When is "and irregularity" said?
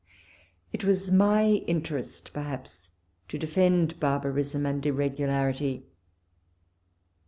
4.65-5.85